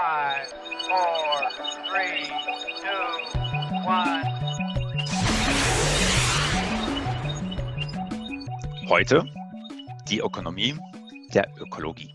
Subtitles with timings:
[0.00, 0.48] Five,
[0.88, 1.50] four,
[1.90, 2.24] three,
[2.80, 4.24] two, one.
[8.88, 9.26] Heute
[10.08, 10.74] die Ökonomie
[11.34, 12.14] der Ökologie.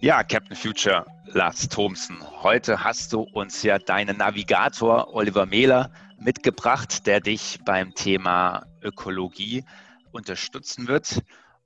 [0.00, 7.06] Ja, Captain Future Lars Thomsen, heute hast du uns ja deinen Navigator Oliver Mehler mitgebracht,
[7.06, 9.64] der dich beim Thema Ökologie
[10.10, 11.22] unterstützen wird.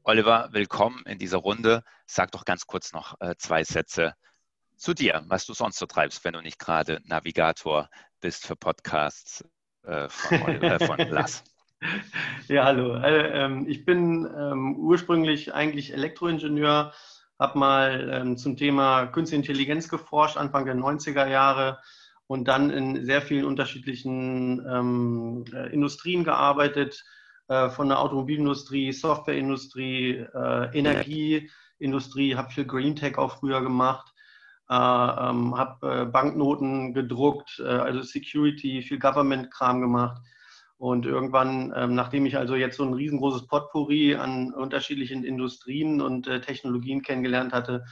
[0.09, 1.83] Oliver, willkommen in dieser Runde.
[2.07, 4.15] Sag doch ganz kurz noch äh, zwei Sätze
[4.75, 9.45] zu dir, was du sonst so treibst, wenn du nicht gerade Navigator bist für Podcasts
[9.83, 11.45] äh, von, äh, von Lars.
[12.47, 12.95] Ja, hallo.
[12.95, 16.95] Also, ich bin ähm, ursprünglich eigentlich Elektroingenieur,
[17.39, 21.81] habe mal ähm, zum Thema Künstliche Intelligenz geforscht, Anfang der 90er Jahre
[22.27, 27.05] und dann in sehr vielen unterschiedlichen ähm, Industrien gearbeitet,
[27.49, 34.13] äh, von der Automobilindustrie, Softwareindustrie, äh, Energieindustrie, habe viel Green Tech auch früher gemacht,
[34.71, 40.21] äh, ähm, habe äh, Banknoten gedruckt, äh, also Security, viel Government-Kram gemacht.
[40.77, 46.25] Und irgendwann, ähm, nachdem ich also jetzt so ein riesengroßes Potpourri an unterschiedlichen Industrien und
[46.43, 47.85] Technologien kennengelernt hatte,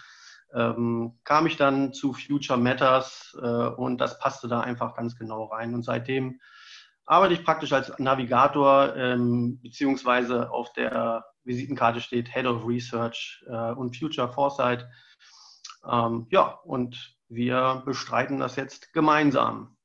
[0.54, 5.44] ähm, kam ich dann zu Future Matters äh, und das passte da einfach ganz genau
[5.46, 5.74] rein.
[5.74, 6.40] Und seitdem
[7.06, 13.72] arbeite ich praktisch als Navigator, ähm, beziehungsweise auf der Visitenkarte steht Head of Research äh,
[13.72, 14.86] und Future Foresight.
[15.88, 19.76] Ähm, ja, und wir bestreiten das jetzt gemeinsam.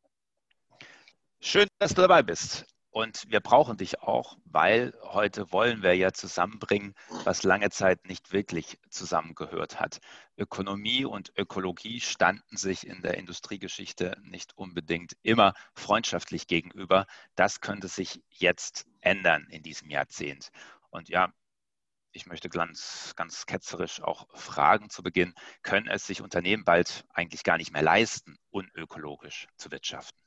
[1.40, 2.66] Schön, dass du dabei bist.
[2.92, 8.34] Und wir brauchen dich auch, weil heute wollen wir ja zusammenbringen, was lange Zeit nicht
[8.34, 10.00] wirklich zusammengehört hat.
[10.38, 17.06] Ökonomie und Ökologie standen sich in der Industriegeschichte nicht unbedingt immer freundschaftlich gegenüber.
[17.36, 20.50] Das könnte sich jetzt ändern in diesem Jahrzehnt.
[20.90, 21.32] Und ja,
[22.12, 27.44] ich möchte ganz, ganz ketzerisch auch fragen zu Beginn, können es sich Unternehmen bald eigentlich
[27.44, 30.21] gar nicht mehr leisten, unökologisch zu wirtschaften?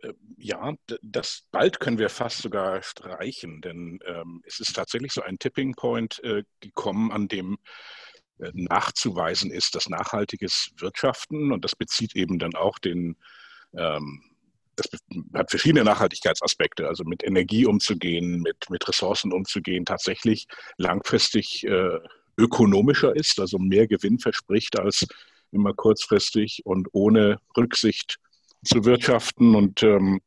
[0.00, 5.22] Äh, ja, das bald können wir fast sogar streichen, denn ähm, es ist tatsächlich so
[5.22, 7.58] ein Tipping Point äh, gekommen, an dem
[8.38, 13.16] äh, nachzuweisen ist, dass nachhaltiges Wirtschaften, und das bezieht eben dann auch den,
[13.76, 14.22] ähm,
[14.76, 14.86] das
[15.34, 20.46] hat verschiedene Nachhaltigkeitsaspekte, also mit Energie umzugehen, mit, mit Ressourcen umzugehen, tatsächlich
[20.76, 21.98] langfristig äh,
[22.36, 25.06] ökonomischer ist, also mehr Gewinn verspricht als
[25.50, 28.18] immer kurzfristig und ohne Rücksicht
[28.66, 29.54] zu wirtschaften.
[29.54, 30.20] Und ähm,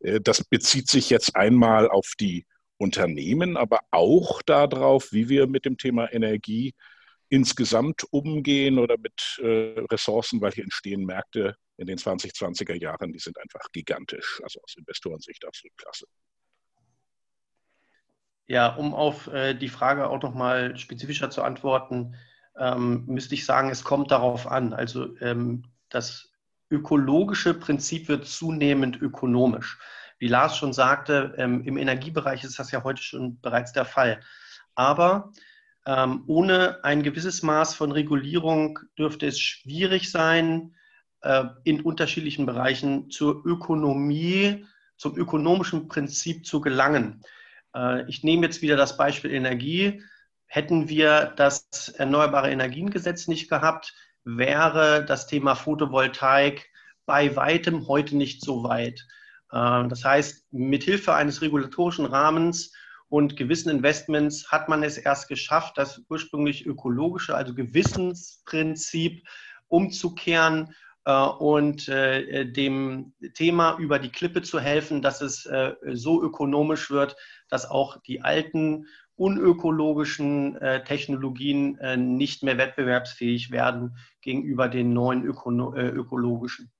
[0.00, 2.46] äh, das bezieht sich jetzt einmal auf die
[2.78, 6.74] Unternehmen, aber auch darauf, wie wir mit dem Thema Energie
[7.28, 13.18] insgesamt umgehen oder mit äh, Ressourcen, weil hier entstehen Märkte in den 2020er Jahren, die
[13.18, 16.06] sind einfach gigantisch, also aus Investorensicht absolut klasse.
[18.46, 22.16] Ja, um auf äh, die Frage auch nochmal spezifischer zu antworten,
[22.58, 24.74] ähm, müsste ich sagen, es kommt darauf an.
[24.74, 26.31] Also ähm, das
[26.72, 29.78] ökologische Prinzip wird zunehmend ökonomisch.
[30.18, 34.20] Wie Lars schon sagte, ähm, im Energiebereich ist das ja heute schon bereits der Fall.
[34.74, 35.32] Aber
[35.84, 40.74] ähm, ohne ein gewisses Maß von Regulierung dürfte es schwierig sein,
[41.22, 44.64] äh, in unterschiedlichen Bereichen zur Ökonomie,
[44.96, 47.22] zum ökonomischen Prinzip zu gelangen.
[47.74, 50.02] Äh, ich nehme jetzt wieder das Beispiel Energie.
[50.46, 53.94] Hätten wir das Erneuerbare Energiengesetz nicht gehabt,
[54.24, 56.70] wäre das Thema Photovoltaik
[57.06, 59.06] bei weitem heute nicht so weit.
[59.52, 62.72] Ähm, das heißt, mithilfe eines regulatorischen Rahmens
[63.08, 69.26] und gewissen Investments hat man es erst geschafft, das ursprünglich ökologische, also Gewissensprinzip
[69.68, 76.22] umzukehren äh, und äh, dem Thema über die Klippe zu helfen, dass es äh, so
[76.22, 77.16] ökonomisch wird,
[77.48, 78.86] dass auch die alten
[79.22, 86.72] unökologischen äh, Technologien äh, nicht mehr wettbewerbsfähig werden gegenüber den neuen öko äh, ökologischen.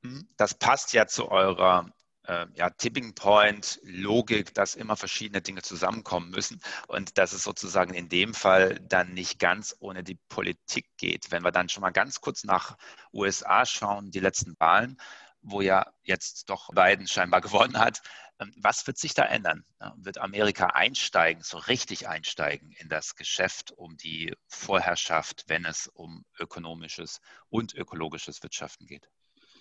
[0.00, 0.26] Mhm.
[0.38, 1.90] Das passt ja zu eurer
[2.26, 7.92] äh, ja, Tipping Point Logik, dass immer verschiedene Dinge zusammenkommen müssen und dass es sozusagen
[7.92, 11.30] in dem Fall dann nicht ganz ohne die Politik geht.
[11.30, 12.78] Wenn wir dann schon mal ganz kurz nach
[13.12, 14.98] USA schauen, die letzten Wahlen,
[15.42, 18.02] wo ja jetzt doch Biden scheinbar gewonnen hat,
[18.40, 19.64] ähm, was wird sich da ändern?
[19.96, 26.24] Wird Amerika einsteigen, so richtig einsteigen in das Geschäft um die Vorherrschaft, wenn es um
[26.38, 29.08] ökonomisches und ökologisches Wirtschaften geht?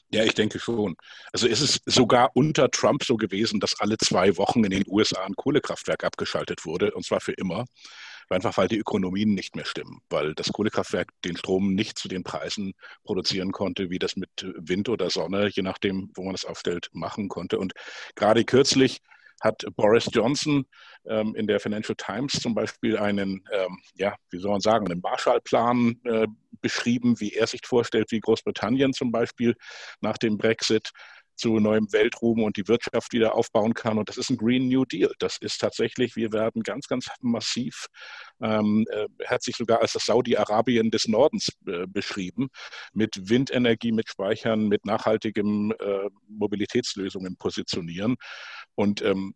[0.09, 0.95] Ja, ich denke schon.
[1.33, 5.25] Also es ist sogar unter Trump so gewesen, dass alle zwei Wochen in den USA
[5.25, 7.65] ein Kohlekraftwerk abgeschaltet wurde, und zwar für immer.
[8.29, 12.24] Einfach weil die Ökonomien nicht mehr stimmen, weil das Kohlekraftwerk den Strom nicht zu den
[12.24, 16.89] Preisen produzieren konnte, wie das mit Wind oder Sonne, je nachdem, wo man es aufstellt,
[16.91, 17.57] machen konnte.
[17.57, 17.74] Und
[18.15, 19.01] gerade kürzlich
[19.41, 20.65] hat Boris Johnson
[21.06, 25.01] ähm, in der Financial Times zum Beispiel einen, ähm, ja, wie soll man sagen, einen
[25.01, 26.27] Marshallplan äh,
[26.62, 29.56] beschrieben, wie er sich vorstellt, wie Großbritannien zum Beispiel
[30.01, 30.91] nach dem Brexit
[31.38, 33.98] zu neuem Weltruhm und die Wirtschaft wieder aufbauen kann.
[33.98, 35.12] Und das ist ein Green New Deal.
[35.19, 37.88] Das ist tatsächlich, wir werden ganz, ganz massiv,
[38.42, 42.50] ähm, äh, hat sich sogar als das Saudi-Arabien des Nordens äh, beschrieben,
[42.94, 48.16] mit Windenergie, mit Speichern, mit nachhaltigen äh, Mobilitätslösungen positionieren.
[48.75, 49.33] Und ähm,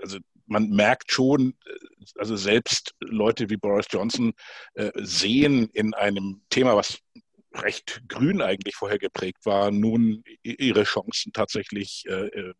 [0.00, 4.32] also man merkt schon, äh, also selbst Leute wie Boris Johnson
[4.74, 6.98] äh, sehen in einem Thema, was
[7.52, 12.54] recht grün eigentlich vorher geprägt war, nun ihre Chancen tatsächlich äh, äh,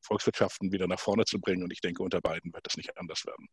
[0.00, 1.62] Volkswirtschaften wieder nach vorne zu bringen.
[1.62, 3.48] Und ich denke, unter beiden wird das nicht anders werden.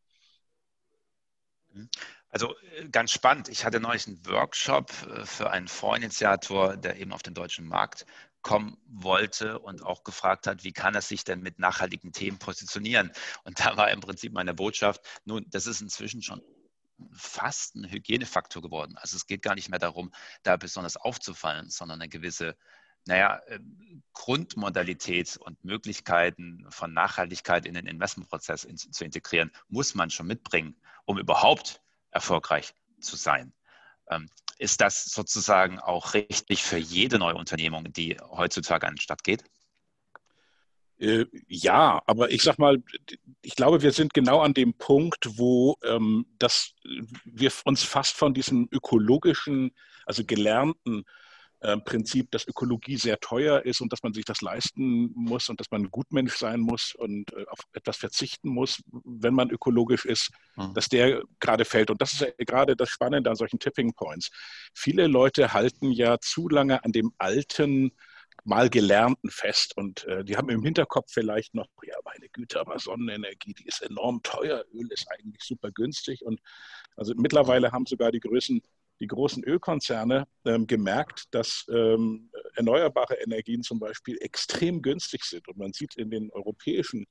[1.74, 1.90] Mhm.
[2.30, 3.50] Also äh, ganz spannend.
[3.50, 8.06] Ich hatte neulich einen Workshop äh, für einen Vorinitiator, der eben auf den deutschen Markt
[8.42, 13.12] kommen wollte und auch gefragt hat, wie kann er sich denn mit nachhaltigen Themen positionieren?
[13.44, 16.44] Und da war im Prinzip meine Botschaft, nun, das ist inzwischen schon
[17.12, 18.96] fast ein Hygienefaktor geworden.
[18.98, 20.12] Also es geht gar nicht mehr darum,
[20.44, 22.56] da besonders aufzufallen, sondern eine gewisse,
[23.06, 30.10] naja, ähm, Grundmodalität und Möglichkeiten von Nachhaltigkeit in den Investmentprozess in, zu integrieren, muss man
[30.10, 30.76] schon mitbringen,
[31.06, 31.82] um überhaupt
[32.12, 33.54] erfolgreich zu sein.
[34.10, 39.24] Ähm, ist das sozusagen auch richtig für jede neue Unternehmung, die heutzutage an den Start
[39.24, 39.44] geht?
[40.98, 42.82] Äh, ja, aber ich sag mal,
[43.42, 46.74] ich glaube, wir sind genau an dem Punkt, wo ähm, das,
[47.26, 49.72] wir uns fast von diesem ökologischen,
[50.06, 51.04] also gelernten
[51.66, 55.60] äh, Prinzip, dass Ökologie sehr teuer ist und dass man sich das leisten muss und
[55.60, 60.06] dass man ein Gutmensch sein muss und äh, auf etwas verzichten muss, wenn man ökologisch
[60.06, 60.74] ist, mhm.
[60.76, 61.90] dass der gerade fällt.
[61.90, 64.30] Und das ist ja gerade das Spannende an solchen Tipping Points.
[64.74, 67.92] Viele Leute halten ja zu lange an dem alten,
[68.46, 69.76] mal Gelernten fest.
[69.76, 73.82] Und äh, die haben im Hinterkopf vielleicht noch, ja, meine Güte, aber Sonnenenergie, die ist
[73.82, 76.22] enorm teuer, Öl ist eigentlich super günstig.
[76.24, 76.40] Und
[76.96, 78.62] also mittlerweile haben sogar die Größen,
[79.02, 85.48] die großen Ölkonzerne ähm, gemerkt, dass ähm, erneuerbare Energien zum Beispiel extrem günstig sind.
[85.48, 87.08] Und man sieht in den europäischen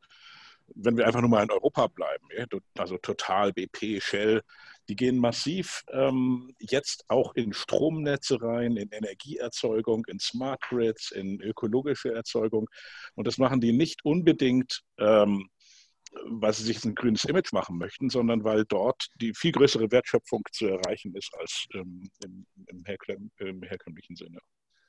[0.74, 2.26] wenn wir einfach nur mal in Europa bleiben,
[2.78, 4.42] also Total, BP, Shell,
[4.88, 11.40] die gehen massiv ähm, jetzt auch in Stromnetze rein, in Energieerzeugung, in Smart Grids, in
[11.40, 12.68] ökologische Erzeugung.
[13.14, 15.48] Und das machen die nicht unbedingt, ähm,
[16.26, 20.42] weil sie sich ein grünes Image machen möchten, sondern weil dort die viel größere Wertschöpfung
[20.52, 24.38] zu erreichen ist als ähm, im, im, herkömm im, herkömmlichen Sinne.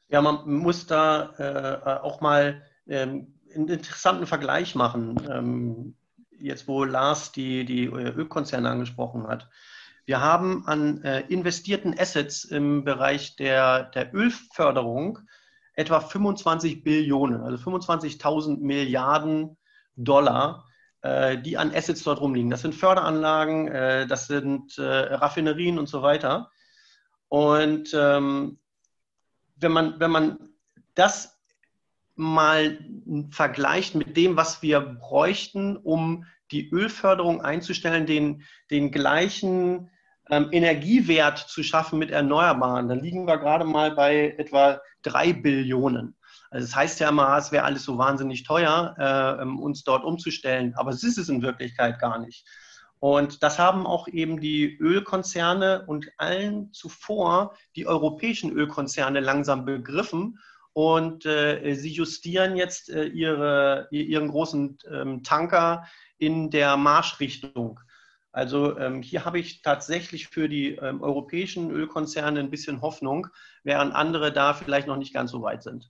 [0.10, 5.96] Ja, man muss da äh, auch mal ähm, einen interessanten Vergleich machen, ähm,
[6.40, 9.50] jetzt wo Lars die, die Ölkonzerne angesprochen hat.
[10.06, 15.20] Wir haben an äh, investierten Assets im Bereich der, der Ölförderung
[15.74, 19.58] etwa 25 Billionen, also 25.000 Milliarden
[19.96, 20.66] Dollar,
[21.02, 22.50] äh, die an Assets dort rumliegen.
[22.50, 26.52] Das sind Förderanlagen, äh, das sind äh, Raffinerien und so weiter.
[27.28, 28.60] Und ähm,
[29.56, 30.50] wenn, man, wenn man
[30.94, 31.35] das
[32.16, 32.80] mal
[33.30, 39.90] vergleicht mit dem, was wir bräuchten, um die Ölförderung einzustellen, den, den gleichen
[40.30, 46.16] ähm, Energiewert zu schaffen mit Erneuerbaren, dann liegen wir gerade mal bei etwa drei Billionen.
[46.50, 50.04] Also das heißt ja immer, es wäre alles so wahnsinnig teuer, äh, ähm, uns dort
[50.04, 52.46] umzustellen, aber es ist es in Wirklichkeit gar nicht.
[53.00, 60.40] Und das haben auch eben die Ölkonzerne und allen zuvor die europäischen Ölkonzerne langsam begriffen.
[60.76, 67.80] Und äh, sie justieren jetzt äh, ihre, ihren großen ähm, Tanker in der Marschrichtung.
[68.34, 73.28] Also ähm, hier habe ich tatsächlich für die ähm, europäischen Ölkonzerne ein bisschen Hoffnung,
[73.64, 75.90] während andere da vielleicht noch nicht ganz so weit sind.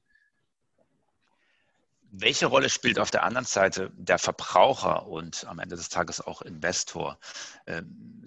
[2.11, 6.43] Welche Rolle spielt auf der anderen Seite der Verbraucher und am Ende des Tages auch
[6.43, 7.17] Investor?
[7.65, 8.23] Ähm,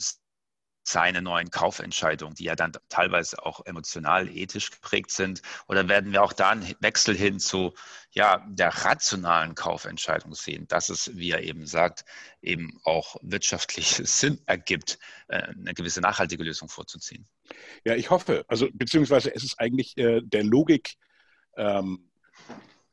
[0.91, 5.43] seine neuen Kaufentscheidungen, die ja dann teilweise auch emotional, ethisch geprägt sind?
[5.69, 7.75] Oder werden wir auch da einen Wechsel hin zu
[8.13, 12.05] ja, der rationalen Kaufentscheidung sehen, dass es, wie er eben sagt,
[12.41, 17.29] eben auch wirtschaftlich Sinn ergibt, äh, eine gewisse nachhaltige Lösung vorzuziehen?
[17.85, 18.45] Ja, ich hoffe.
[18.49, 20.95] Also beziehungsweise es ist eigentlich äh, der Logik
[21.57, 22.08] ähm,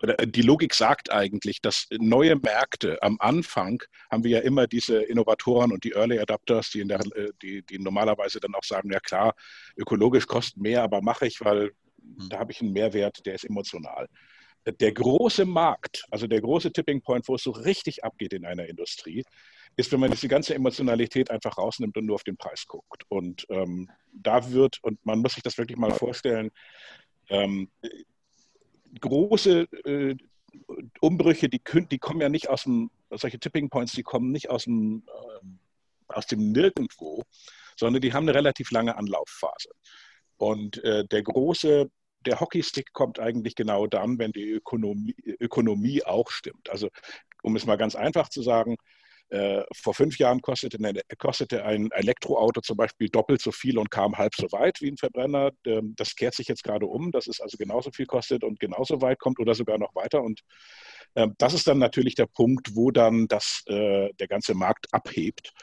[0.03, 5.71] die Logik sagt eigentlich, dass neue Märkte am Anfang haben wir ja immer diese Innovatoren
[5.71, 9.33] und die Early Adapters, die, der, äh, die, die normalerweise dann auch sagen, ja klar,
[9.77, 12.29] ökologisch kostet mehr, aber mache ich, weil hm.
[12.29, 14.07] da habe ich einen Mehrwert, der ist emotional.
[14.65, 18.65] Der große Markt, also der große Tipping Point, wo es so richtig abgeht in einer
[18.65, 19.23] Industrie,
[19.77, 23.03] ist, wenn man diese ganze Emotionalität einfach rausnimmt und nur auf den Preis guckt.
[23.09, 26.49] Und ähm, da wird, und man muss sich das wirklich mal vorstellen,
[27.29, 27.69] ähm,
[28.99, 30.15] große äh,
[31.01, 31.61] Umbrüche, die,
[31.91, 36.13] die kommen ja nicht aus dem, solche Tipping Points, die kommen nicht aus dem, äh,
[36.13, 37.23] aus dem Nirgendwo,
[37.77, 39.69] sondern die haben eine relativ lange Anlaufphase.
[40.37, 41.89] Und äh, der große,
[42.25, 46.69] der Hockeystick kommt eigentlich genau dann, wenn die Ökonomie, Ökonomie auch stimmt.
[46.69, 46.89] Also
[47.43, 48.77] um es mal ganz einfach zu sagen,
[49.29, 53.89] äh, vor fünf Jahren kostete, eine, kostete, ein Elektroauto zum Beispiel doppelt so viel und
[53.89, 55.51] kam halb so weit wie ein Verbrenner.
[55.65, 59.01] Ähm, das kehrt sich jetzt gerade um, dass es also genauso viel kostet und genauso
[59.01, 60.21] weit kommt oder sogar noch weiter.
[60.21, 60.41] Und
[61.15, 65.53] äh, das ist dann natürlich der Punkt, wo dann das, äh, der ganze Markt abhebt.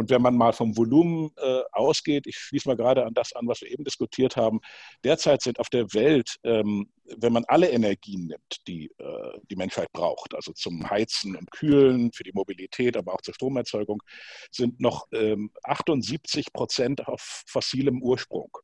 [0.00, 3.46] Und wenn man mal vom Volumen äh, ausgeht, ich schließe mal gerade an das an,
[3.46, 4.60] was wir eben diskutiert haben,
[5.04, 6.88] derzeit sind auf der Welt, ähm,
[7.18, 12.12] wenn man alle Energien nimmt, die äh, die Menschheit braucht, also zum Heizen und Kühlen,
[12.14, 14.02] für die Mobilität, aber auch zur Stromerzeugung,
[14.50, 18.56] sind noch ähm, 78 Prozent auf fossilem Ursprung.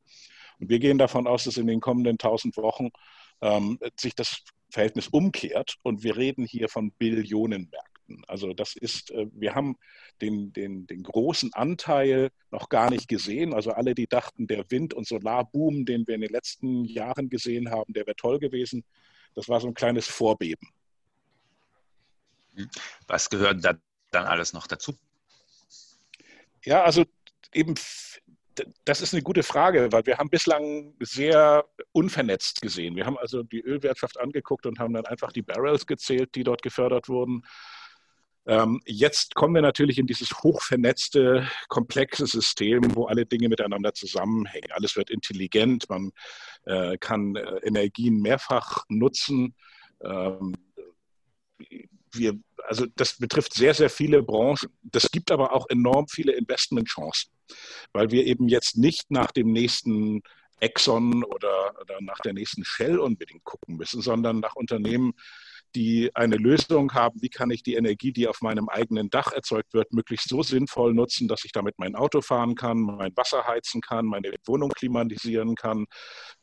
[0.59, 2.89] Und wir gehen davon aus, dass in den kommenden 1000 Wochen
[3.43, 7.96] ähm, sich das Verhältnis umkehrt und wir reden hier von Billionenmärkten.
[8.07, 8.25] Märkten.
[8.27, 9.77] Also das ist, äh, wir haben
[10.21, 13.55] den, den, den großen Anteil noch gar nicht gesehen.
[13.55, 17.71] Also alle, die dachten, der Wind- und Solarboom, den wir in den letzten Jahren gesehen
[17.71, 18.85] haben, der wäre toll gewesen.
[19.35, 20.69] Das war so ein kleines Vorbeben.
[23.07, 23.75] Was gehört da
[24.11, 24.97] dann alles noch dazu?
[26.65, 27.05] Ja, also
[27.53, 27.75] eben
[28.85, 32.97] das ist eine gute Frage, weil wir haben bislang sehr unvernetzt gesehen.
[32.97, 36.63] Wir haben also die Ölwirtschaft angeguckt und haben dann einfach die Barrels gezählt, die dort
[36.63, 37.45] gefördert wurden.
[38.47, 44.71] Ähm, jetzt kommen wir natürlich in dieses hochvernetzte, komplexe System, wo alle Dinge miteinander zusammenhängen.
[44.71, 46.13] Alles wird intelligent, man
[46.65, 49.55] äh, kann äh, Energien mehrfach nutzen.
[50.05, 50.55] Ähm,
[52.13, 52.39] wir,
[52.69, 54.71] also das betrifft sehr, sehr viele Branchen.
[54.83, 57.33] Das gibt aber auch enorm viele Investmentchancen,
[57.93, 60.23] weil wir eben jetzt nicht nach dem nächsten
[60.61, 65.15] Exxon oder, oder nach der nächsten Shell unbedingt gucken müssen, sondern nach Unternehmen,
[65.75, 69.75] die eine Lösung haben, wie kann ich die Energie, die auf meinem eigenen Dach erzeugt
[69.75, 73.81] wird, möglichst so sinnvoll nutzen, dass ich damit mein Auto fahren kann, mein Wasser heizen
[73.81, 75.87] kann, meine Wohnung klimatisieren kann,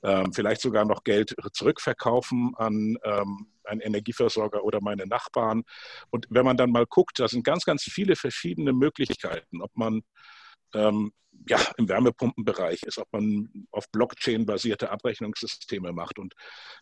[0.03, 5.63] ähm, vielleicht sogar noch Geld zurückverkaufen an ähm, einen Energieversorger oder meine Nachbarn.
[6.09, 10.01] Und wenn man dann mal guckt, da sind ganz, ganz viele verschiedene Möglichkeiten, ob man
[10.73, 11.11] ähm,
[11.47, 16.19] ja, im Wärmepumpenbereich ist, ob man auf Blockchain-basierte Abrechnungssysteme macht.
[16.19, 16.33] Und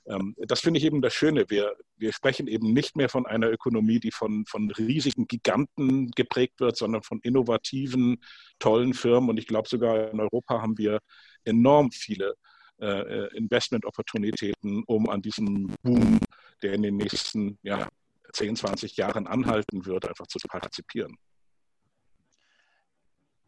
[0.06, 1.46] ähm, das finde ich eben das Schöne.
[1.50, 6.60] Wir, wir sprechen eben nicht mehr von einer Ökonomie, die von, von riesigen Giganten geprägt
[6.60, 8.22] wird, sondern von innovativen,
[8.60, 9.30] tollen Firmen.
[9.32, 11.00] Und ich glaube, sogar in Europa haben wir
[11.44, 12.36] enorm viele
[12.80, 16.20] äh, Investment-Opportunitäten, um an diesem Boom,
[16.62, 17.88] der in den nächsten ja,
[18.34, 21.18] 10, 20 Jahren anhalten wird, einfach zu partizipieren.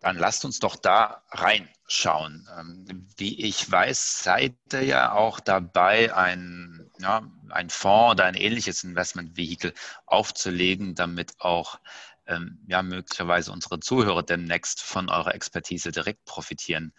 [0.03, 2.49] Dann lasst uns doch da reinschauen.
[2.59, 8.35] Ähm, wie ich weiß, seid ihr ja auch dabei, ein, ja, ein Fonds oder ein
[8.35, 9.73] ähnliches Investmentvehikel
[10.05, 11.79] aufzulegen, damit auch
[12.27, 16.91] ähm, ja, möglicherweise unsere Zuhörer demnächst von eurer Expertise direkt profitieren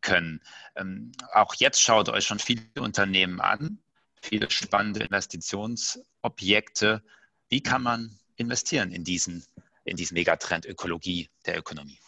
[0.00, 0.40] können.
[0.76, 3.80] Ähm, auch jetzt schaut euch schon viele Unternehmen an,
[4.20, 7.02] viele spannende Investitionsobjekte.
[7.48, 9.44] Wie kann man investieren in diesen,
[9.82, 12.01] in diesen Megatrend Ökologie der Ökonomie?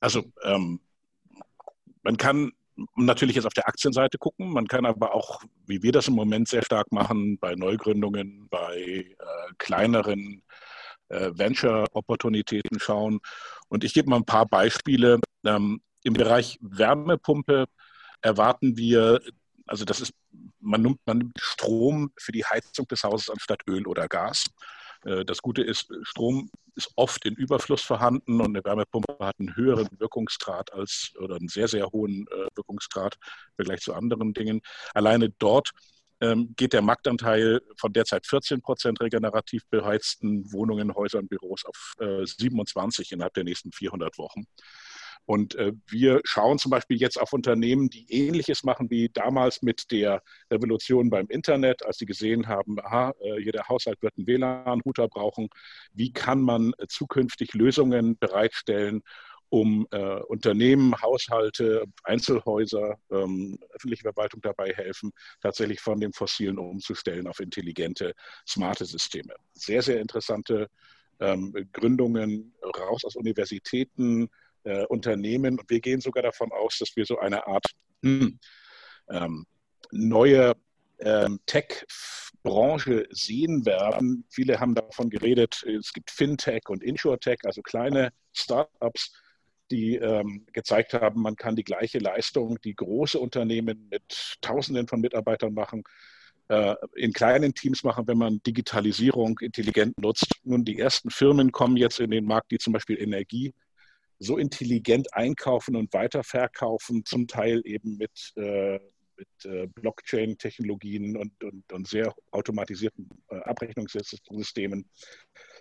[0.00, 0.80] Also ähm,
[2.02, 2.52] man kann
[2.96, 6.48] natürlich jetzt auf der Aktienseite gucken, man kann aber auch, wie wir das im Moment
[6.48, 9.14] sehr stark machen, bei Neugründungen, bei äh,
[9.58, 10.42] kleineren
[11.08, 13.20] äh, Venture-Opportunitäten schauen.
[13.68, 15.20] Und ich gebe mal ein paar Beispiele.
[15.44, 17.66] Ähm, Im Bereich Wärmepumpe
[18.22, 19.20] erwarten wir,
[19.66, 20.12] also das ist,
[20.60, 24.46] man nimmt, man nimmt Strom für die Heizung des Hauses anstatt Öl oder Gas.
[25.04, 29.56] Äh, das Gute ist, Strom ist oft in Überfluss vorhanden und eine Wärmepumpe hat einen
[29.56, 34.60] höheren Wirkungsgrad als oder einen sehr, sehr hohen äh, Wirkungsgrad im Vergleich zu anderen Dingen.
[34.94, 35.70] Alleine dort
[36.20, 43.10] ähm, geht der Marktanteil von derzeit 14 Prozent regenerativ beheizten Wohnungen, Häusern, Büros auf 27
[43.10, 44.44] äh, innerhalb der nächsten 400 Wochen.
[45.30, 49.92] Und äh, wir schauen zum Beispiel jetzt auf Unternehmen, die Ähnliches machen wie damals mit
[49.92, 55.06] der Revolution beim Internet, als sie gesehen haben, aha, äh, jeder Haushalt wird einen WLAN-Router
[55.06, 55.48] brauchen.
[55.92, 59.02] Wie kann man äh, zukünftig Lösungen bereitstellen,
[59.50, 67.28] um äh, Unternehmen, Haushalte, Einzelhäuser, ähm, öffentliche Verwaltung dabei helfen, tatsächlich von den Fossilen umzustellen
[67.28, 68.14] auf intelligente,
[68.48, 69.36] smarte Systeme.
[69.54, 70.68] Sehr, sehr interessante
[71.20, 74.28] ähm, Gründungen raus aus Universitäten,
[74.64, 75.58] äh, Unternehmen.
[75.58, 77.66] Und wir gehen sogar davon aus, dass wir so eine Art
[78.02, 78.38] hm,
[79.08, 79.46] ähm,
[79.90, 80.54] neue
[81.00, 84.24] ähm, Tech-Branche sehen werden.
[84.30, 89.12] Viele haben davon geredet, es gibt Fintech und Insurtech, also kleine Startups,
[89.70, 95.00] die ähm, gezeigt haben, man kann die gleiche Leistung, die große Unternehmen mit Tausenden von
[95.00, 95.84] Mitarbeitern machen,
[96.48, 100.40] äh, in kleinen Teams machen, wenn man Digitalisierung intelligent nutzt.
[100.42, 103.54] Nun, die ersten Firmen kommen jetzt in den Markt, die zum Beispiel Energie
[104.20, 108.78] so intelligent einkaufen und weiterverkaufen, zum Teil eben mit, äh,
[109.16, 114.88] mit äh, Blockchain-Technologien und, und, und, sehr automatisierten äh, Abrechnungssystemen,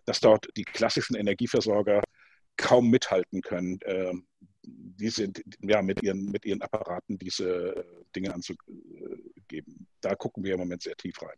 [0.06, 2.04] dass dort die klassischen Energieversorger
[2.58, 4.14] kaum mithalten können, äh,
[4.62, 9.88] diese, ja, mit, ihren, mit ihren Apparaten diese Dinge anzugeben.
[10.02, 11.38] Da gucken wir im Moment sehr tief rein.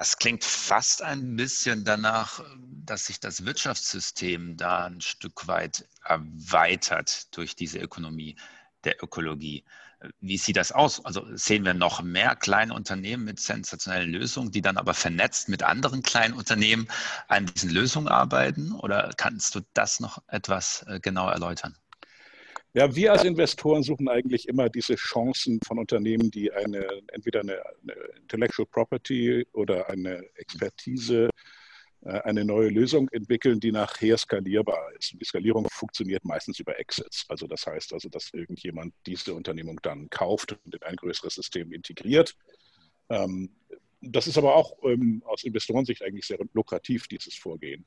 [0.00, 2.42] Das klingt fast ein bisschen danach,
[2.86, 8.36] dass sich das Wirtschaftssystem da ein Stück weit erweitert durch diese Ökonomie
[8.84, 9.62] der Ökologie.
[10.20, 11.04] Wie sieht das aus?
[11.04, 15.62] Also sehen wir noch mehr kleine Unternehmen mit sensationellen Lösungen, die dann aber vernetzt mit
[15.64, 16.88] anderen kleinen Unternehmen
[17.28, 18.72] an diesen Lösungen arbeiten?
[18.72, 21.76] Oder kannst du das noch etwas äh, genauer erläutern?
[22.72, 27.60] Ja, wir als Investoren suchen eigentlich immer diese Chancen von Unternehmen, die eine, entweder eine,
[27.82, 31.30] eine Intellectual Property oder eine Expertise,
[32.02, 35.16] äh, eine neue Lösung entwickeln, die nachher skalierbar ist.
[35.20, 37.26] Die Skalierung funktioniert meistens über Exits.
[37.28, 41.72] Also das heißt also, dass irgendjemand diese Unternehmung dann kauft und in ein größeres System
[41.72, 42.36] integriert.
[43.08, 43.50] Ähm,
[44.00, 47.84] das ist aber auch ähm, aus Investorensicht eigentlich sehr lukrativ, dieses Vorgehen.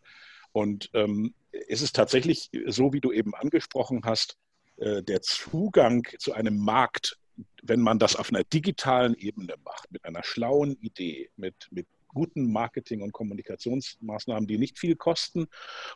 [0.52, 1.34] Und ähm,
[1.70, 4.38] es ist tatsächlich so, wie du eben angesprochen hast,
[4.78, 7.18] der Zugang zu einem Markt,
[7.62, 12.52] wenn man das auf einer digitalen Ebene macht, mit einer schlauen Idee, mit, mit guten
[12.52, 15.48] Marketing- und Kommunikationsmaßnahmen, die nicht viel kosten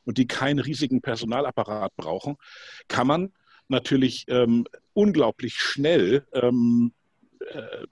[0.03, 2.37] und die keinen riesigen Personalapparat brauchen,
[2.87, 3.33] kann man
[3.67, 6.93] natürlich ähm, unglaublich schnell ähm,
[7.39, 7.85] äh,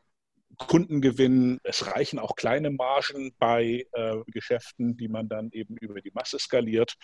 [0.58, 1.60] Kunden gewinnen.
[1.64, 6.40] Es reichen auch kleine Margen bei äh, Geschäften, die man dann eben über die Masse
[6.40, 6.96] skaliert.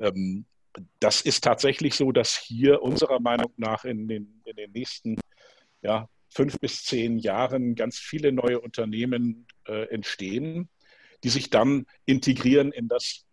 [0.00, 0.46] Ähm,
[1.00, 5.18] das ist tatsächlich so, dass hier unserer Meinung nach in den, in den nächsten
[5.82, 10.68] ja, fünf bis zehn Jahren ganz viele neue Unternehmen äh, entstehen,
[11.24, 13.24] die sich dann integrieren in das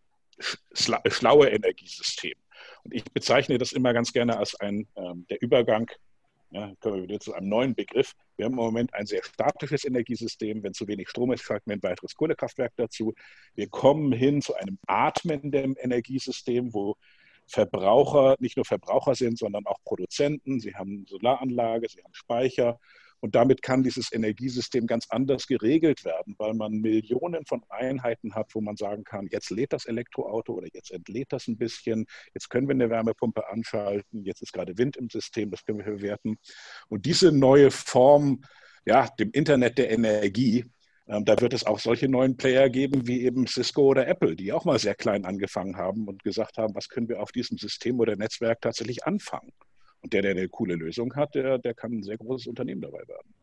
[0.74, 2.36] schla schlaue Energiesystem.
[2.84, 5.90] Und ich bezeichne das immer ganz gerne als ein, ähm, der Übergang,
[6.52, 8.14] ja, kommen wir wieder zu einem neuen Begriff.
[8.38, 10.64] Wir haben im Moment ein sehr statisches Energiesystem.
[10.64, 13.14] Wenn zu wenig Strom ist, schalten wir ein weiteres Kohlekraftwerk dazu.
[13.56, 16.96] Wir kommen hin zu einem atmenden Energiesystem, wo
[17.48, 20.60] Verbraucher nicht nur Verbraucher sind, sondern auch Produzenten.
[20.60, 22.80] Sie haben Solaranlage, sie haben Speicher.
[23.20, 28.54] Und damit kann dieses Energiesystem ganz anders geregelt werden, weil man Millionen von Einheiten hat,
[28.54, 32.06] wo man sagen kann, jetzt lädt das Elektroauto oder jetzt entlädt das ein bisschen,
[32.36, 35.86] jetzt können wir eine Wärmepumpe anschalten, jetzt ist gerade Wind im System, das können wir
[35.86, 36.38] verwerten.
[36.90, 38.44] Und diese neue Form,
[38.86, 40.66] ja, dem Internet der Energie,
[41.08, 44.52] ähm, da wird es auch solche neuen Player geben wie eben Cisco oder Apple, die
[44.52, 48.00] auch mal sehr klein angefangen haben und gesagt haben, was können wir auf diesem System
[48.00, 49.54] oder Netzwerk tatsächlich anfangen.
[50.02, 53.08] Und der, der eine coole Lösung hat, der, der kann ein sehr großes Unternehmen dabei
[53.08, 53.34] werden.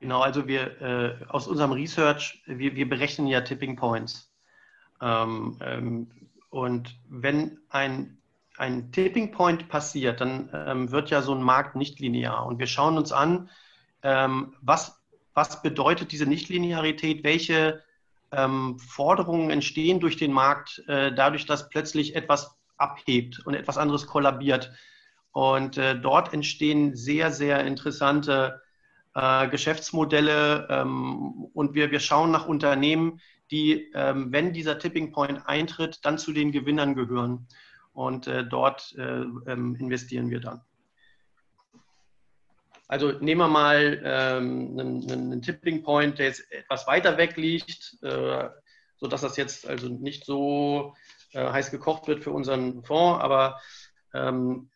[0.00, 4.32] Genau, also wir äh, aus unserem Research, wir, wir berechnen ja Tipping Points.
[5.00, 6.10] Ähm, ähm,
[6.50, 8.18] und wenn ein,
[8.56, 12.46] ein Tipping Point passiert, dann ähm, wird ja so ein Markt nicht linear.
[12.46, 13.50] Und wir schauen uns an,
[14.02, 15.01] ähm, was
[15.34, 17.82] was bedeutet diese Nichtlinearität, welche
[18.32, 24.06] ähm, Forderungen entstehen durch den Markt, äh, dadurch, dass plötzlich etwas abhebt und etwas anderes
[24.06, 24.72] kollabiert.
[25.32, 28.60] Und äh, dort entstehen sehr, sehr interessante
[29.14, 35.46] äh, Geschäftsmodelle ähm, und wir, wir schauen nach Unternehmen, die, ähm, wenn dieser Tipping Point
[35.46, 37.46] eintritt, dann zu den Gewinnern gehören.
[37.92, 40.62] Und äh, dort äh, ähm, investieren wir dann.
[42.92, 47.96] Also nehmen wir mal ähm, einen, einen, Tipping Point, der jetzt etwas weiter weg liegt,
[48.02, 48.50] äh,
[48.98, 50.94] sodass das jetzt also nicht so
[51.32, 53.62] äh, heiß gekocht wird für unseren Fonds, aber
[54.12, 54.68] ähm,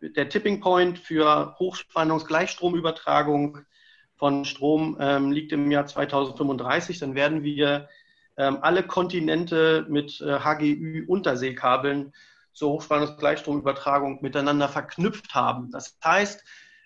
[0.00, 3.60] der Tipping Point für Hochspannungsgleichstromübertragung
[4.16, 6.98] von Strom ähm, liegt im Jahr 2035.
[6.98, 7.88] Dann werden wir
[8.36, 12.12] ähm, alle Kontinente mit äh, HGÜ-Unterseekabeln
[12.52, 15.70] zur Hochspannungsgleichstromübertragung miteinander verknüpft haben.
[15.70, 16.42] Das heißt,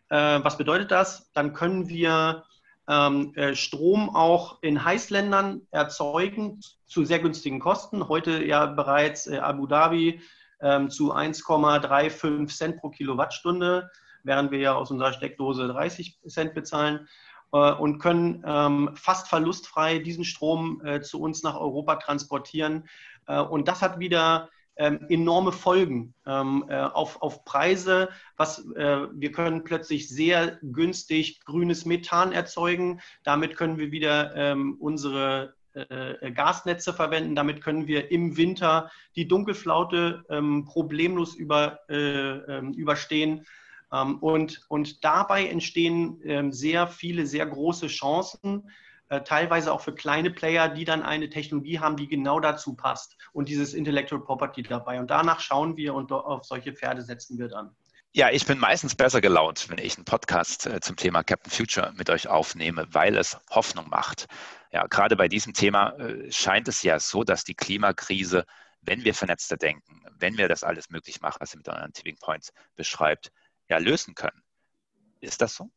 [0.09, 1.31] äh, was bedeutet das?
[1.33, 2.45] Dann können wir
[2.88, 8.09] ähm, äh, Strom auch in Heißländern erzeugen zu sehr günstigen Kosten.
[8.09, 10.21] Heute ja bereits äh, Abu Dhabi
[10.61, 13.90] ähm, zu 1,35 Cent pro Kilowattstunde,
[14.23, 17.09] während wir ja aus unserer Steckdose 30 Cent bezahlen
[17.53, 22.88] äh, und können ähm, fast verlustfrei diesen Strom äh, zu uns nach Europa transportieren.
[23.27, 28.11] Äh, und das hat wieder ähm, enorme Folgen ähm, äh, auf, auf Preise.
[28.37, 33.01] Was, äh, wir können plötzlich sehr günstig grünes Methan erzeugen.
[33.25, 37.35] Damit können wir wieder ähm, unsere äh, Gasnetze verwenden.
[37.35, 40.25] Damit können wir im Winter die Dunkelflaute
[40.65, 43.45] problemlos über, überstehen.
[43.91, 48.71] Und, und dabei entstehen sehr viele, sehr große Chancen,
[49.09, 53.49] teilweise auch für kleine Player, die dann eine Technologie haben, die genau dazu passt und
[53.49, 54.99] dieses Intellectual Property dabei.
[54.99, 57.77] Und danach schauen wir und auf solche Pferde setzen wir dann.
[58.16, 61.92] Ja, ich bin meistens besser gelaunt, wenn ich einen Podcast äh, zum Thema Captain Future
[61.97, 64.27] mit euch aufnehme, weil es Hoffnung macht.
[64.73, 68.47] Ja, gerade bei diesem Thema äh, scheint es ja so, dass die Klimakrise,
[68.81, 72.16] wenn wir vernetzter denken, wenn wir das alles möglich machen, was ihr mit euren Tipping
[72.16, 73.33] Points beschreibt,
[73.69, 74.42] ja, lösen können.
[75.21, 75.71] Ist das so?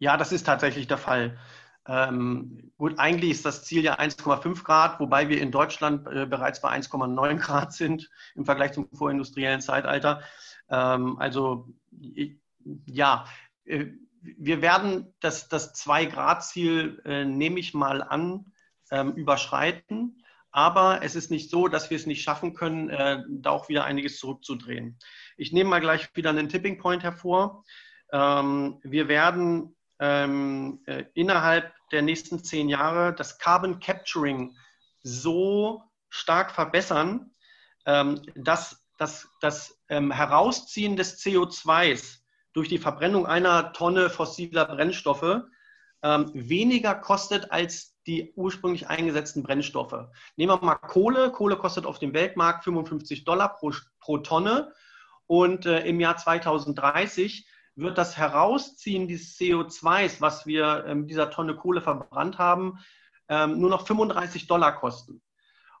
[0.00, 1.38] Ja, das ist tatsächlich der Fall.
[1.86, 6.60] Ähm, gut, eigentlich ist das Ziel ja 1,5 Grad, wobei wir in Deutschland äh, bereits
[6.62, 10.22] bei 1,9 Grad sind im Vergleich zum vorindustriellen Zeitalter.
[10.70, 11.68] Ähm, also
[12.86, 13.26] ja,
[13.64, 13.86] äh,
[14.20, 18.52] wir werden das, das 2-Grad-Ziel, äh, nehme ich mal an,
[18.90, 20.22] ähm, überschreiten.
[20.50, 23.84] Aber es ist nicht so, dass wir es nicht schaffen können, äh, da auch wieder
[23.84, 24.98] einiges zurückzudrehen.
[25.36, 27.64] Ich nehme mal gleich wieder einen Tipping Point hervor.
[28.12, 34.54] Ähm, wir werden ähm, äh, innerhalb der nächsten zehn Jahre das Carbon Capturing
[35.02, 37.30] so stark verbessern,
[37.86, 39.26] ähm, dass das,
[39.88, 42.18] ähm, Herausziehen des CO2s
[42.52, 45.42] durch die Verbrennung einer Tonne fossiler Brennstoffe
[46.02, 50.08] ähm, weniger kostet als die ursprünglich eingesetzten Brennstoffe.
[50.36, 51.32] Nehmen wir mal Kohle.
[51.32, 54.74] Kohle kostet auf dem Weltmarkt 55 Dollar pro, pro Tonne.
[55.26, 61.30] Und äh, im Jahr 2030 wird das Herausziehen des CO2s, was wir äh, mit dieser
[61.30, 62.78] Tonne Kohle verbrannt haben,
[63.28, 65.22] ähm, nur noch 35 Dollar kosten.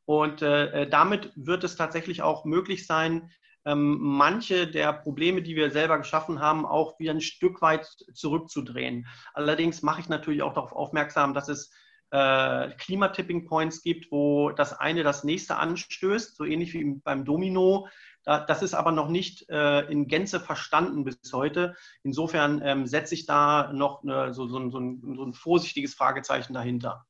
[0.04, 3.30] Und äh, äh, damit wird es tatsächlich auch möglich sein,
[3.64, 9.06] ähm, manche der Probleme, die wir selber geschaffen haben, auch wieder ein Stück weit zurückzudrehen.
[9.32, 11.72] Allerdings mache ich natürlich auch darauf aufmerksam, dass es
[12.10, 17.88] äh, Klimatipping Points gibt, wo das eine das nächste anstößt, so ähnlich wie beim Domino.
[18.24, 21.76] Das ist aber noch nicht äh, in Gänze verstanden bis heute.
[22.02, 26.54] Insofern ähm, setze ich da noch eine, so, so, so, ein, so ein vorsichtiges Fragezeichen
[26.54, 27.06] dahinter.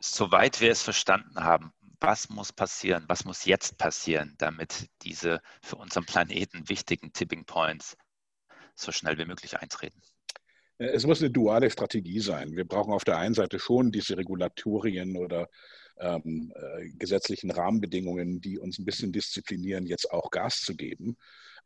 [0.00, 5.76] Soweit wir es verstanden haben, was muss passieren, was muss jetzt passieren, damit diese für
[5.76, 7.96] unseren Planeten wichtigen Tipping Points
[8.74, 10.00] so schnell wie möglich eintreten?
[10.78, 12.54] Es muss eine duale Strategie sein.
[12.54, 15.48] Wir brauchen auf der einen Seite schon diese Regulatorien oder
[15.98, 21.16] ähm, äh, gesetzlichen Rahmenbedingungen, die uns ein bisschen disziplinieren, jetzt auch Gas zu geben.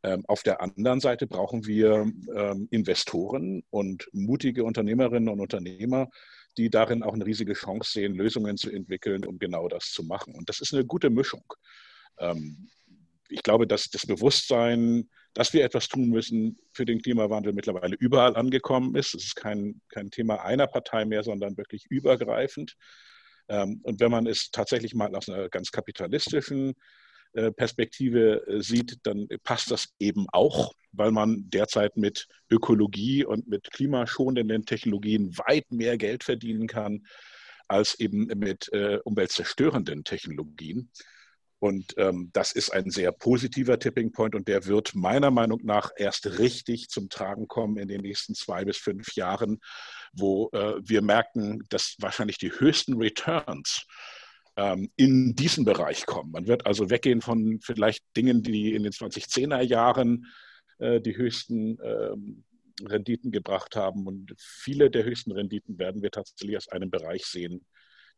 [0.03, 6.09] Ähm, auf der anderen Seite brauchen wir ähm, Investoren und mutige Unternehmerinnen und Unternehmer,
[6.57, 10.33] die darin auch eine riesige Chance sehen, Lösungen zu entwickeln, um genau das zu machen.
[10.35, 11.43] Und das ist eine gute Mischung.
[12.17, 12.69] Ähm,
[13.29, 18.35] ich glaube, dass das Bewusstsein, dass wir etwas tun müssen für den Klimawandel mittlerweile überall
[18.35, 19.15] angekommen ist.
[19.15, 22.75] Es ist kein, kein Thema einer Partei mehr, sondern wirklich übergreifend.
[23.51, 26.73] Ähm, und wenn man es tatsächlich mal aus einer ganz kapitalistischen
[27.33, 33.47] äh, Perspektive äh, sieht, dann passt das eben auch, weil man derzeit mit Ökologie und
[33.47, 37.05] mit klimaschonenden Technologien weit mehr Geld verdienen kann
[37.67, 40.89] als eben mit äh, umweltzerstörenden Technologien.
[41.61, 45.91] Und ähm, das ist ein sehr positiver Tipping Point und der wird meiner Meinung nach
[45.95, 49.59] erst richtig zum Tragen kommen in den nächsten zwei bis fünf Jahren,
[50.11, 53.85] wo äh, wir merken, dass wahrscheinlich die höchsten Returns
[54.57, 56.31] ähm, in diesen Bereich kommen.
[56.31, 60.25] Man wird also weggehen von vielleicht Dingen, die in den 2010er Jahren
[60.79, 62.43] äh, die höchsten ähm,
[62.83, 64.07] Renditen gebracht haben.
[64.07, 67.67] Und viele der höchsten Renditen werden wir tatsächlich aus einem Bereich sehen,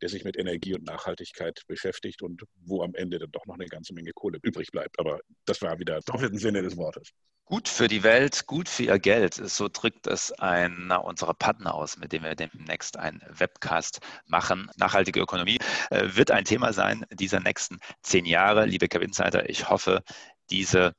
[0.01, 3.65] der sich mit Energie und Nachhaltigkeit beschäftigt und wo am Ende dann doch noch eine
[3.65, 4.99] ganze Menge Kohle übrig bleibt.
[4.99, 7.11] Aber das war wieder doppelten Sinne des Wortes.
[7.45, 9.33] Gut für die Welt, gut für ihr Geld.
[9.33, 14.71] So drückt es einer unserer Partner aus, mit dem wir demnächst einen Webcast machen.
[14.77, 18.65] Nachhaltige Ökonomie äh, wird ein Thema sein dieser nächsten zehn Jahre.
[18.65, 20.03] Liebe Cap Insider, ich hoffe,
[20.49, 20.95] diese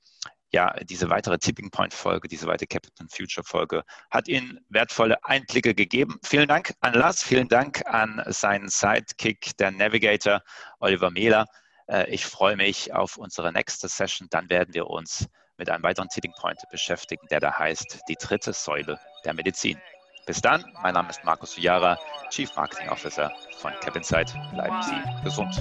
[0.54, 5.74] ja, diese weitere Tipping Point Folge, diese weitere Captain Future Folge hat Ihnen wertvolle Einblicke
[5.74, 6.20] gegeben.
[6.24, 10.42] Vielen Dank an Lars, vielen Dank an seinen Sidekick, der Navigator
[10.78, 11.46] Oliver Mehler.
[11.88, 14.28] Äh, ich freue mich auf unsere nächste Session.
[14.30, 15.26] Dann werden wir uns
[15.58, 19.76] mit einem weiteren Tipping Point beschäftigen, der da heißt die dritte Säule der Medizin.
[20.24, 21.98] Bis dann, mein Name ist Markus Sujara,
[22.30, 24.32] Chief Marketing Officer von CapInsight.
[24.52, 25.60] Bleiben Sie gesund.